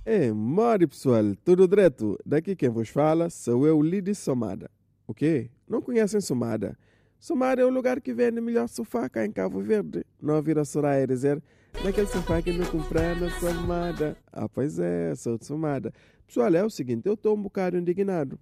É, 0.05 0.31
mori 0.31 0.87
pessoal, 0.87 1.23
tudo 1.43 1.67
direto. 1.67 2.17
Daqui 2.25 2.55
quem 2.55 2.69
vos 2.69 2.89
fala 2.89 3.29
sou 3.29 3.67
eu, 3.67 3.81
Lidi 3.81 4.15
Somada. 4.15 4.71
O 5.05 5.13
quê? 5.13 5.51
Não 5.67 5.81
conhecem 5.81 6.21
Somada? 6.21 6.77
Somada 7.19 7.61
é 7.61 7.65
o 7.65 7.69
lugar 7.69 7.99
que 7.99 8.13
vende 8.13 8.39
melhor 8.39 8.69
sofá 8.69 9.09
cá 9.09 9.25
em 9.25 9.31
Cabo 9.31 9.59
Verde. 9.59 10.05
Não 10.21 10.35
ouviram 10.35 10.63
Soraya 10.63 11.05
dizer 11.05 11.43
naquele 11.83 12.07
sofá 12.07 12.41
que 12.41 12.51
me 12.51 12.65
comprei 12.65 13.13
na 13.15 13.29
Somada. 13.39 14.17
Ah, 14.31 14.47
pois 14.47 14.79
é, 14.79 15.13
sou 15.15 15.37
de 15.37 15.45
Somada. 15.45 15.93
Pessoal, 16.29 16.53
é 16.53 16.63
o 16.63 16.69
seguinte, 16.69 17.07
eu 17.07 17.15
estou 17.15 17.35
um 17.35 17.41
bocado 17.41 17.75
indignado. 17.75 18.39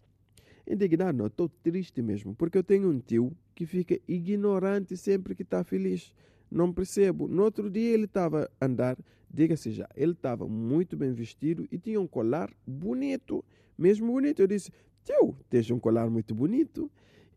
Indignado 0.70 1.18
não, 1.18 1.28
estou 1.28 1.48
triste 1.48 2.02
mesmo, 2.02 2.36
porque 2.36 2.58
eu 2.58 2.64
tenho 2.64 2.90
um 2.90 3.00
tio 3.00 3.32
que 3.56 3.66
fica 3.66 3.98
ignorante 4.06 4.98
sempre 4.98 5.34
que 5.34 5.44
está 5.44 5.64
feliz. 5.64 6.14
Não 6.52 6.74
percebo. 6.74 7.30
No 7.30 7.44
outro 7.44 7.70
dia 7.70 7.94
ele 7.94 8.04
estava 8.04 8.52
a 8.60 8.66
andar, 8.66 8.98
diga-se 9.32 9.72
já, 9.72 9.88
ele 9.96 10.12
estava 10.12 10.46
muito 10.50 10.98
bem 10.98 11.14
vestido 11.14 11.66
e 11.72 11.78
tinha 11.78 12.02
um 12.02 12.06
colar 12.06 12.52
bonito, 12.68 13.42
mesmo 13.78 14.12
bonito. 14.12 14.42
Eu 14.42 14.48
disse, 14.48 14.70
tio, 15.06 15.38
tens 15.50 15.72
um 15.72 15.80
colar 15.80 16.10
muito 16.10 16.36
bonito. 16.36 16.92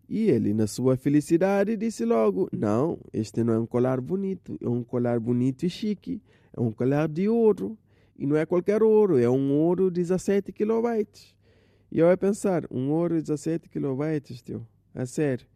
E 0.09 0.28
ele, 0.28 0.52
na 0.52 0.66
sua 0.66 0.97
felicidade, 0.97 1.76
disse 1.76 2.04
logo: 2.04 2.49
Não, 2.52 2.99
este 3.12 3.45
não 3.45 3.54
é 3.54 3.59
um 3.61 3.66
colar 3.66 4.00
bonito, 4.00 4.59
é 4.61 4.69
um 4.69 4.83
colar 4.83 5.21
bonito 5.21 5.64
e 5.64 5.71
chique, 5.71 6.21
é 6.52 6.61
um 6.61 6.73
colar 6.73 7.09
de 7.09 7.28
ouro. 7.28 7.78
E 8.21 8.27
não 8.27 8.37
é 8.37 8.45
qualquer 8.45 8.83
ouro, 8.83 9.19
é 9.19 9.31
um 9.31 9.50
ouro 9.50 9.91
17 9.91 10.53
kilobytes. 10.53 11.35
E 11.91 11.99
eu 12.00 12.07
ia 12.07 12.17
pensar: 12.19 12.67
um 12.71 12.91
ouro 12.91 13.15
17 13.15 13.67
kilobytes, 13.71 14.43
tio, 14.43 14.69
a 14.95 15.07
sério, 15.07 15.47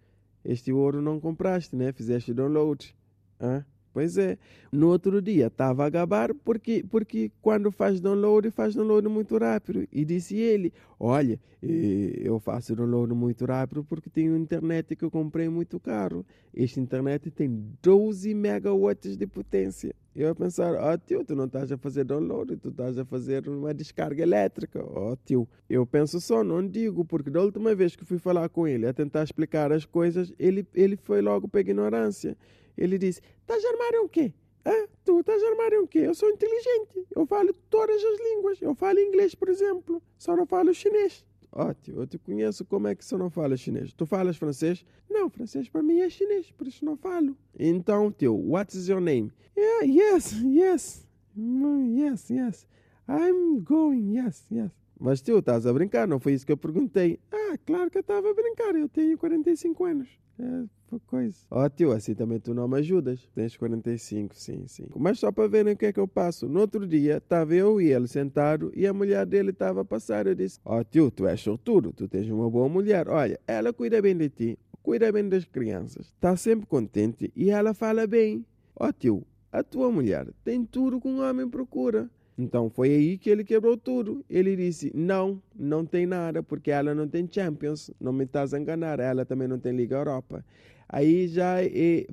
este 0.42 0.72
ouro 0.72 1.02
não 1.02 1.20
compraste, 1.20 1.76
né? 1.76 1.92
Fizeste 1.92 2.32
download. 2.32 2.96
Hã? 3.38 3.66
Pois 3.94 4.18
é. 4.18 4.36
No 4.72 4.88
outro 4.88 5.22
dia 5.22 5.46
estava 5.46 5.86
a 5.86 5.88
gabar 5.88 6.34
porque, 6.34 6.84
porque 6.90 7.30
quando 7.40 7.70
faz 7.70 8.00
download, 8.00 8.50
faz 8.50 8.74
download 8.74 9.08
muito 9.08 9.38
rápido. 9.38 9.86
E 9.92 10.04
disse 10.04 10.36
ele: 10.36 10.72
Olha, 10.98 11.38
eu 11.62 12.40
faço 12.40 12.74
download 12.74 13.14
muito 13.14 13.44
rápido 13.44 13.84
porque 13.84 14.10
tenho 14.10 14.36
internet 14.36 14.96
que 14.96 15.04
eu 15.04 15.12
comprei 15.12 15.48
muito 15.48 15.78
caro. 15.78 16.26
Este 16.52 16.80
internet 16.80 17.30
tem 17.30 17.72
12 17.80 18.34
megawatts 18.34 19.16
de 19.16 19.28
potência. 19.28 19.94
Eu 20.12 20.26
ia 20.26 20.34
pensar: 20.34 20.74
Ó 20.74 20.92
oh, 20.92 20.98
tio, 20.98 21.24
tu 21.24 21.36
não 21.36 21.44
estás 21.44 21.70
a 21.70 21.78
fazer 21.78 22.02
download, 22.02 22.56
tu 22.56 22.70
estás 22.70 22.98
a 22.98 23.04
fazer 23.04 23.48
uma 23.48 23.72
descarga 23.72 24.24
elétrica. 24.24 24.84
Ó 24.84 25.12
oh, 25.12 25.16
tio, 25.24 25.48
eu 25.70 25.86
penso 25.86 26.20
só, 26.20 26.42
não 26.42 26.66
digo, 26.66 27.04
porque 27.04 27.30
da 27.30 27.40
última 27.40 27.72
vez 27.76 27.94
que 27.94 28.04
fui 28.04 28.18
falar 28.18 28.48
com 28.48 28.66
ele 28.66 28.88
a 28.88 28.92
tentar 28.92 29.22
explicar 29.22 29.70
as 29.70 29.84
coisas, 29.84 30.32
ele, 30.36 30.66
ele 30.74 30.96
foi 30.96 31.22
logo 31.22 31.46
para 31.46 31.60
ignorância. 31.60 32.36
Ele 32.76 32.98
disse: 32.98 33.20
Estás 33.40 33.64
armado 33.64 33.96
em 33.96 34.08
quê? 34.08 34.32
Ah, 34.64 34.88
tu 35.04 35.20
estás 35.20 35.42
armado 35.42 35.74
em 35.74 35.86
quê? 35.86 36.00
Eu 36.00 36.14
sou 36.14 36.30
inteligente. 36.30 37.06
Eu 37.14 37.26
falo 37.26 37.52
todas 37.68 38.02
as 38.02 38.20
línguas. 38.20 38.62
Eu 38.62 38.74
falo 38.74 38.98
inglês, 38.98 39.34
por 39.34 39.48
exemplo. 39.48 40.02
Só 40.18 40.34
não 40.34 40.46
falo 40.46 40.72
chinês. 40.72 41.24
Ótimo, 41.56 42.00
eu 42.00 42.06
te 42.06 42.18
conheço 42.18 42.64
como 42.64 42.88
é 42.88 42.96
que 42.96 43.04
você 43.04 43.16
não 43.16 43.30
fala 43.30 43.56
chinês. 43.56 43.92
Tu 43.92 44.04
falas 44.04 44.36
francês? 44.36 44.84
Não, 45.08 45.30
francês 45.30 45.68
para 45.68 45.84
mim 45.84 46.00
é 46.00 46.10
chinês, 46.10 46.50
por 46.50 46.66
isso 46.66 46.84
não 46.84 46.96
falo. 46.96 47.36
Então, 47.56 48.10
teu, 48.10 48.36
what's 48.36 48.88
your 48.88 49.00
name? 49.00 49.30
Yeah, 49.56 49.84
yes, 49.84 50.32
yes, 50.42 51.08
mm, 51.36 51.96
yes, 51.96 52.28
yes. 52.28 52.66
I'm 53.08 53.60
going, 53.60 54.16
yes, 54.16 54.44
yes. 54.50 54.72
Mas 54.98 55.22
tio, 55.22 55.38
estás 55.38 55.64
a 55.64 55.72
brincar, 55.72 56.08
não 56.08 56.18
foi 56.18 56.32
isso 56.32 56.44
que 56.44 56.50
eu 56.50 56.56
perguntei. 56.56 57.20
Ah, 57.30 57.56
claro 57.64 57.88
que 57.88 57.98
eu 57.98 58.00
estava 58.00 58.28
a 58.28 58.34
brincar, 58.34 58.74
eu 58.74 58.88
tenho 58.88 59.16
45 59.16 59.84
anos. 59.84 60.08
É, 60.38 60.64
coisa. 61.00 61.36
Ó, 61.50 61.64
oh, 61.64 61.70
tio, 61.70 61.92
assim 61.92 62.14
também 62.14 62.38
tu 62.38 62.54
não 62.54 62.68
me 62.68 62.78
ajudas. 62.78 63.28
Tens 63.34 63.56
45, 63.56 64.34
sim, 64.34 64.64
sim. 64.66 64.86
Mas 64.96 65.18
só 65.18 65.30
para 65.30 65.48
verem 65.48 65.74
o 65.74 65.76
que 65.76 65.86
é 65.86 65.92
que 65.92 66.00
eu 66.00 66.08
passo. 66.08 66.48
No 66.48 66.60
outro 66.60 66.86
dia, 66.86 67.18
estava 67.18 67.54
eu 67.54 67.80
e 67.80 67.92
ele 67.92 68.06
sentado 68.06 68.72
e 68.74 68.86
a 68.86 68.92
mulher 68.92 69.26
dele 69.26 69.50
estava 69.50 69.82
a 69.82 69.84
passar. 69.84 70.26
Eu 70.26 70.34
disse: 70.34 70.58
Ó, 70.64 70.78
oh, 70.78 70.84
tio, 70.84 71.10
tu 71.10 71.26
és 71.26 71.40
sortudo, 71.40 71.92
tu 71.92 72.08
tens 72.08 72.28
uma 72.28 72.48
boa 72.50 72.68
mulher. 72.68 73.08
Olha, 73.08 73.38
ela 73.46 73.72
cuida 73.72 74.00
bem 74.00 74.16
de 74.16 74.28
ti, 74.28 74.58
cuida 74.82 75.10
bem 75.12 75.28
das 75.28 75.44
crianças, 75.44 76.06
está 76.06 76.36
sempre 76.36 76.66
contente 76.66 77.32
e 77.34 77.50
ela 77.50 77.74
fala 77.74 78.06
bem. 78.06 78.44
Ó, 78.76 78.88
oh, 78.88 78.92
tio, 78.92 79.26
a 79.52 79.62
tua 79.62 79.90
mulher 79.90 80.26
tem 80.44 80.64
tudo 80.64 81.00
que 81.00 81.08
um 81.08 81.22
homem 81.22 81.48
procura. 81.48 82.10
Então 82.36 82.68
foi 82.68 82.90
aí 82.90 83.16
que 83.16 83.30
ele 83.30 83.44
quebrou 83.44 83.76
tudo. 83.76 84.24
Ele 84.28 84.56
disse: 84.56 84.90
Não, 84.94 85.40
não 85.54 85.86
tem 85.86 86.06
nada, 86.06 86.42
porque 86.42 86.70
ela 86.70 86.94
não 86.94 87.06
tem 87.06 87.28
Champions. 87.30 87.90
Não 88.00 88.12
me 88.12 88.24
estás 88.24 88.52
a 88.52 88.58
enganar, 88.58 88.98
ela 88.98 89.24
também 89.24 89.46
não 89.46 89.58
tem 89.58 89.72
Liga 89.72 89.96
Europa. 89.96 90.44
Aí 90.88 91.28
já 91.28 91.56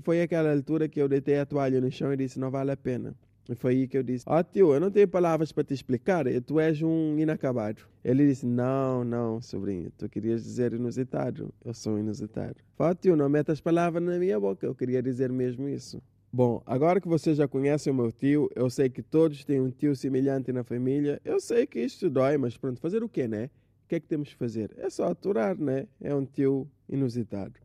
foi 0.02 0.22
aquela 0.22 0.52
altura 0.52 0.88
que 0.88 1.02
eu 1.02 1.08
deitei 1.08 1.40
a 1.40 1.46
toalha 1.46 1.82
no 1.82 1.92
chão 1.92 2.14
e 2.14 2.18
disse: 2.18 2.40
Não 2.40 2.50
vale 2.50 2.72
a 2.72 2.78
pena. 2.78 3.16
E 3.50 3.56
foi 3.56 3.74
aí 3.74 3.88
que 3.88 3.98
eu 3.98 4.04
disse: 4.04 4.24
Ó 4.28 4.40
oh, 4.40 4.44
tio, 4.44 4.74
eu 4.74 4.80
não 4.80 4.90
tenho 4.90 5.08
palavras 5.08 5.52
para 5.52 5.64
te 5.64 5.74
explicar, 5.74 6.26
tu 6.46 6.60
és 6.60 6.82
um 6.82 7.18
inacabado. 7.18 7.82
Ele 8.04 8.28
disse: 8.28 8.46
Não, 8.46 9.04
não, 9.04 9.42
sobrinho, 9.42 9.92
tu 9.98 10.08
querias 10.08 10.44
dizer 10.44 10.74
inusitado. 10.74 11.54
Eu 11.64 11.74
sou 11.74 12.00
inusitado. 12.00 12.56
Ó 12.80 12.90
oh, 12.90 12.96
tio, 12.96 13.16
não 13.16 13.28
metas 13.28 13.60
palavras 13.60 14.04
na 14.04 14.18
minha 14.18 14.40
boca, 14.40 14.66
eu 14.66 14.74
queria 14.74 15.02
dizer 15.02 15.32
mesmo 15.32 15.68
isso. 15.68 16.02
Bom, 16.34 16.64
agora 16.66 17.02
que 17.02 17.10
você 17.10 17.36
já 17.36 17.46
conhece 17.46 17.90
o 17.90 17.94
meu 17.94 18.10
tio, 18.10 18.50
eu 18.56 18.70
sei 18.70 18.90
que 18.90 19.02
todos 19.02 19.44
têm 19.44 19.60
um 19.60 19.70
tio 19.70 19.94
semelhante 19.98 20.54
na 20.54 20.64
família. 20.64 21.20
Eu 21.26 21.42
sei 21.42 21.68
que 21.68 21.78
isto 21.78 22.10
dói, 22.10 22.38
mas 22.38 22.56
pronto, 22.56 22.80
fazer 22.80 23.04
o 23.04 23.10
quê, 23.10 23.28
né? 23.28 23.50
O 23.84 23.90
que 23.90 23.96
é 23.96 24.00
que 24.00 24.08
temos 24.08 24.30
que 24.30 24.36
fazer? 24.38 24.72
É 24.78 24.90
só 24.90 25.08
aturar, 25.08 25.58
né? 25.58 25.88
É 26.00 26.16
um 26.16 26.24
tio 26.24 26.66
inusitado. 26.88 27.60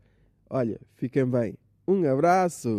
Olha, 0.48 0.80
fiquem 0.96 1.28
bem. 1.28 1.58
Um 1.86 2.08
abraço! 2.10 2.78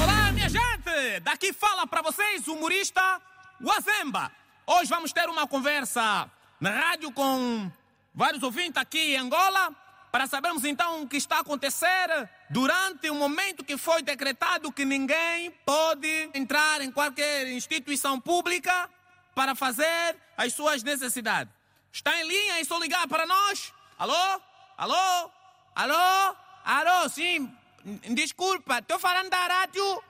Olá, 0.00 0.32
minha 0.32 0.48
gente! 0.48 1.20
Daqui 1.22 1.52
fala 1.52 1.86
para 1.86 2.00
vocês 2.00 2.46
o 2.46 2.54
humorista 2.54 3.20
Wazemba. 3.60 4.30
Hoje 4.66 4.88
vamos 4.88 5.12
ter 5.12 5.28
uma 5.28 5.48
conversa 5.48 6.30
na 6.60 6.70
rádio 6.70 7.10
com 7.12 7.70
vários 8.14 8.42
ouvintes 8.42 8.80
aqui 8.80 9.14
em 9.14 9.16
Angola 9.16 9.74
para 10.12 10.28
sabermos 10.28 10.64
então 10.64 11.02
o 11.02 11.08
que 11.08 11.16
está 11.16 11.38
a 11.38 11.40
acontecer 11.40 12.28
durante 12.50 13.10
o 13.10 13.14
momento 13.16 13.64
que 13.64 13.76
foi 13.76 14.02
decretado 14.02 14.70
que 14.70 14.84
ninguém 14.84 15.50
pode 15.66 16.30
entrar 16.34 16.80
em 16.82 16.92
qualquer 16.92 17.48
instituição 17.48 18.20
pública 18.20 18.88
para 19.34 19.56
fazer 19.56 20.16
as 20.36 20.52
suas 20.52 20.84
necessidades. 20.84 21.52
Está 21.90 22.16
em 22.20 22.28
linha 22.28 22.60
e 22.60 22.64
só 22.64 22.78
ligar 22.78 23.08
para 23.08 23.26
nós? 23.26 23.72
Alô? 23.98 24.40
Alô? 24.76 25.41
Alô? 25.74 26.36
Alô? 26.64 27.08
Sim. 27.08 27.50
Desculpa, 28.14 28.78
estou 28.78 28.98
falando 28.98 29.30
da 29.30 29.46
rádio? 29.46 30.02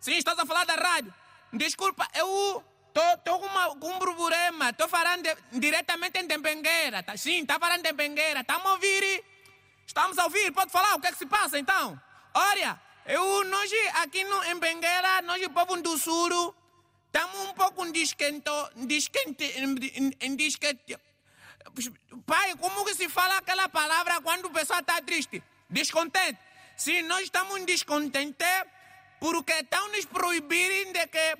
Sim, 0.00 0.16
estás 0.16 0.38
a 0.38 0.44
falar 0.44 0.64
da 0.64 0.74
rádio. 0.74 1.14
Desculpa, 1.52 2.06
eu 2.14 2.62
estou 2.88 3.38
com, 3.38 3.78
com 3.78 3.92
um 3.92 3.98
problema. 3.98 4.70
Estou 4.70 4.88
falando 4.88 5.22
de, 5.22 5.60
diretamente 5.60 6.18
em 6.18 6.26
Tempengueira. 6.26 7.02
Tá, 7.02 7.16
sim, 7.16 7.42
está 7.42 7.58
falando 7.58 7.80
em 7.80 7.82
Tempengueira. 7.82 8.40
Estamos 8.40 8.66
a 8.66 8.72
ouvir? 8.72 9.24
Estamos 9.86 10.18
a 10.18 10.24
ouvir, 10.24 10.50
pode 10.52 10.72
falar 10.72 10.96
o 10.96 11.00
que 11.00 11.06
é 11.06 11.12
que 11.12 11.18
se 11.18 11.26
passa 11.26 11.58
então? 11.58 12.00
Olha, 12.34 12.80
eu, 13.06 13.44
nós 13.44 13.70
aqui 14.02 14.24
no, 14.24 14.44
em 14.44 14.58
Benguela, 14.58 15.22
nós, 15.22 15.46
povo 15.48 15.80
do 15.80 15.96
Sul, 15.96 16.54
estamos 17.06 17.38
um 17.48 17.52
pouco 17.52 17.84
desquento, 17.92 18.50
desquente, 18.76 19.52
desquente. 20.36 20.98
Pai, 22.26 22.54
como 22.56 22.84
que 22.84 22.94
se 22.94 23.08
fala 23.08 23.38
aquela 23.38 23.68
palavra 23.68 24.20
quando 24.20 24.46
o 24.46 24.50
pessoal 24.50 24.80
está 24.80 25.00
triste? 25.02 25.42
Descontente. 25.68 26.38
Sim, 26.76 27.02
nós 27.02 27.22
estamos 27.22 27.64
descontentes 27.64 28.64
porque 29.20 29.52
estão 29.52 29.88
nos 29.88 30.04
proibirem 30.04 30.92
de 30.92 31.06
que 31.06 31.38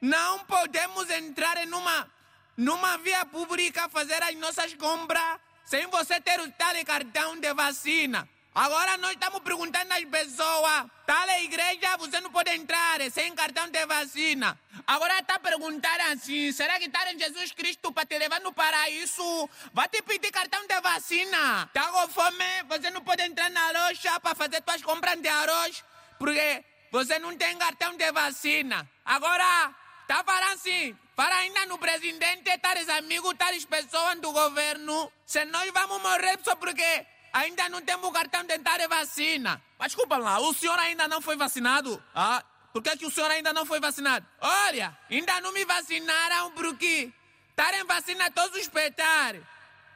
não 0.00 0.40
podemos 0.46 1.08
entrar 1.10 1.56
em 1.58 1.72
uma, 1.72 2.10
numa 2.56 2.96
via 2.98 3.24
pública 3.26 3.88
fazer 3.88 4.22
as 4.22 4.34
nossas 4.36 4.74
compras 4.74 5.40
sem 5.64 5.86
você 5.86 6.20
ter 6.20 6.40
o 6.40 6.50
tal 6.52 6.74
cartão 6.84 7.38
de 7.38 7.52
vacina. 7.54 8.28
Agora 8.52 8.96
nós 8.96 9.12
estamos 9.12 9.40
perguntando 9.40 9.92
às 9.94 10.04
pessoas, 10.06 10.84
tal 11.06 11.28
igreja 11.38 11.96
você 11.96 12.20
não 12.20 12.32
pode 12.32 12.50
entrar 12.50 12.98
sem 13.12 13.32
cartão 13.32 13.68
de 13.68 13.86
vacina. 13.86 14.58
Agora 14.84 15.20
está 15.20 15.38
perguntando 15.38 16.02
assim, 16.10 16.50
será 16.50 16.76
que 16.80 16.86
está 16.86 17.12
em 17.12 17.18
Jesus 17.18 17.52
Cristo 17.52 17.92
para 17.92 18.04
te 18.04 18.18
levar 18.18 18.40
no 18.40 18.52
paraíso? 18.52 19.48
Vai 19.72 19.88
te 19.88 20.02
pedir 20.02 20.32
cartão 20.32 20.66
de 20.66 20.80
vacina. 20.80 21.64
Está 21.66 21.92
com 21.92 22.08
fome, 22.08 22.44
você 22.68 22.90
não 22.90 23.02
pode 23.02 23.22
entrar 23.22 23.50
na 23.50 23.70
loja 23.70 24.18
para 24.18 24.34
fazer 24.34 24.62
suas 24.66 24.82
compras 24.82 25.20
de 25.20 25.28
arroz, 25.28 25.84
porque 26.18 26.64
você 26.90 27.20
não 27.20 27.36
tem 27.36 27.56
cartão 27.56 27.96
de 27.96 28.10
vacina. 28.10 28.88
Agora, 29.04 29.72
está 30.02 30.24
falando 30.24 30.54
assim, 30.54 30.98
para 31.14 31.36
ainda 31.36 31.66
no 31.66 31.78
presidente, 31.78 32.58
tais 32.58 32.88
amigos, 32.88 33.34
tais 33.38 33.64
pessoas 33.64 34.18
do 34.18 34.32
governo, 34.32 35.12
se 35.24 35.44
nós 35.44 35.70
vamos 35.70 36.02
morrer 36.02 36.36
só 36.42 36.56
porque 36.56 37.06
ainda 37.32 37.68
não 37.68 37.80
temos 37.82 38.12
cartão 38.12 38.44
dentário 38.44 38.84
e 38.84 38.88
vacina. 38.88 39.62
Mas 39.78 39.88
desculpa 39.88 40.16
lá, 40.16 40.38
o 40.40 40.54
senhor 40.54 40.78
ainda 40.78 41.08
não 41.08 41.20
foi 41.20 41.36
vacinado? 41.36 42.02
Ah, 42.14 42.42
por 42.72 42.82
que, 42.82 42.96
que 42.96 43.06
o 43.06 43.10
senhor 43.10 43.30
ainda 43.30 43.52
não 43.52 43.66
foi 43.66 43.80
vacinado? 43.80 44.26
Olha, 44.40 44.96
ainda 45.10 45.40
não 45.40 45.52
me 45.52 45.64
vacinaram 45.64 46.52
porque 46.52 47.12
estarem 47.50 47.84
vacina 47.84 48.30
todos 48.30 48.60
os 48.60 48.68
petar. 48.68 49.36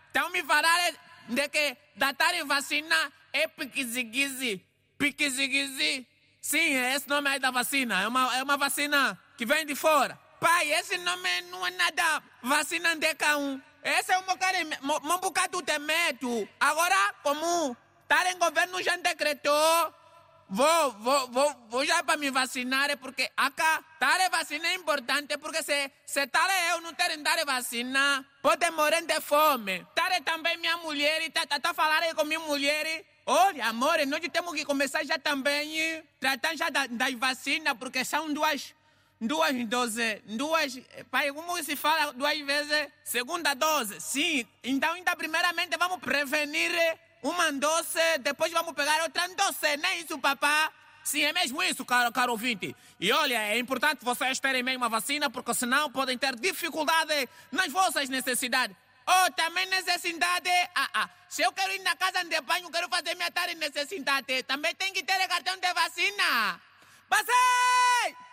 Estão 0.07 0.31
me 0.31 0.43
falando 0.43 0.99
de 1.29 1.49
que 1.49 1.77
datarem 1.97 2.45
vacina 2.45 3.13
é 3.33 3.49
piquiziguizi. 3.49 4.65
Piquiziguizi. 4.99 6.07
Sim, 6.41 6.77
é 6.77 6.95
esse 6.95 7.09
nome 7.09 7.29
aí 7.31 7.39
da 7.39 7.51
vacina. 7.51 8.03
É 8.03 8.09
uma, 8.09 8.37
é 8.37 8.43
uma 8.43 8.57
vacina 8.57 9.19
que 9.37 9.47
vem 9.47 9.65
de 9.65 9.75
fora. 9.75 10.19
Pai, 10.41 10.73
esse 10.73 10.99
nome 10.99 11.41
não 11.51 11.67
é 11.67 11.71
nada 11.71 12.23
vacina 12.43 12.95
de 12.97 13.17
um. 13.39 13.61
Esse 13.85 14.13
é 14.13 14.19
um 14.19 14.23
bocado, 14.23 14.57
um 14.83 15.19
bocado 15.19 15.61
de 15.61 15.79
medo. 15.79 16.49
Agora, 16.59 17.15
como 17.23 17.77
estar 18.03 18.25
em 18.33 18.39
governo 18.39 18.83
já 18.83 18.97
decretou, 18.97 19.95
vou, 20.49 20.93
vou, 20.93 21.29
vou, 21.29 21.57
vou 21.69 21.85
já 21.85 22.03
para 22.03 22.17
me 22.17 22.31
vacinar, 22.31 22.97
porque 22.97 23.31
acá, 23.37 23.85
dar 24.01 24.31
vacina 24.31 24.69
é 24.69 24.75
importante, 24.75 25.37
porque 25.37 25.63
se, 25.63 25.91
se 26.07 26.27
tal 26.29 26.49
eu 26.71 26.81
não 26.81 26.95
ter 26.95 27.15
dar 27.19 27.45
vacina, 27.45 28.25
pode 28.41 28.71
morrer 28.71 29.03
de 29.03 29.21
fome. 29.21 29.87
Tal 29.95 30.09
também 30.25 30.57
minha 30.57 30.79
mulher, 30.79 31.21
está 31.21 31.47
tá, 31.47 31.61
tá 31.61 31.75
falando 31.75 32.15
com 32.15 32.25
minha 32.25 32.41
mulher, 32.41 33.05
olha, 33.27 33.67
amor, 33.67 33.99
nós 34.07 34.21
temos 34.33 34.55
que 34.55 34.65
começar 34.65 35.05
já 35.05 35.19
também, 35.19 36.03
tratar 36.19 36.57
já 36.57 36.71
das 36.71 36.89
da 36.89 37.07
vacinas, 37.19 37.75
porque 37.79 38.03
são 38.03 38.33
duas 38.33 38.75
duas 39.21 39.67
doses, 39.67 40.21
duas, 40.25 40.81
pai, 41.11 41.33
como 41.33 41.63
se 41.63 41.77
fala 41.77 42.13
duas 42.13 42.39
vezes? 42.39 42.89
Segunda 43.03 43.55
dose, 43.55 44.01
sim. 44.01 44.47
Então, 44.63 44.93
ainda 44.93 45.17
primeiramente 45.17 45.77
vamos 45.77 45.99
prevenir 45.99 46.73
uma 47.23 47.53
doce, 47.53 48.19
depois 48.21 48.53
vamos 48.53 48.75
pegar 48.75 49.03
outra 49.03 49.29
doce, 49.29 49.77
não 49.79 49.89
é 49.89 49.99
isso, 49.99 50.19
papá? 50.19 50.71
Sim, 51.03 51.23
é 51.23 51.33
mesmo 51.33 51.63
isso, 51.63 51.85
caro, 51.85 52.11
caro 52.13 52.33
ouvinte. 52.33 52.75
E 52.99 53.13
olha, 53.13 53.39
é 53.39 53.59
importante 53.59 54.05
vocês 54.05 54.41
terem 54.41 54.63
mesmo 54.63 54.85
a 54.87 54.89
vacina, 54.89 55.29
porque 55.29 55.53
senão 55.53 55.91
podem 55.91 56.17
ter 56.17 56.35
dificuldade 56.35 57.29
nas 57.53 57.71
vossas 57.71 58.09
necessidades. 58.09 58.75
Oh, 59.07 59.31
também 59.33 59.67
necessidade. 59.67 60.49
Ah, 60.75 60.89
ah. 60.95 61.11
Se 61.29 61.43
eu 61.43 61.53
quero 61.53 61.73
ir 61.73 61.81
na 61.81 61.95
casa 61.95 62.25
de 62.25 62.41
banho, 62.41 62.71
quero 62.71 62.89
fazer 62.89 63.15
minha 63.17 63.31
tarde 63.31 63.55
necessidade. 63.55 64.43
Também 64.45 64.75
tem 64.75 64.95
que 64.95 65.03
ter 65.03 65.29
cartão 65.29 65.59
de 65.59 65.75
vacina. 65.75 66.61
Vacina! 67.11 68.24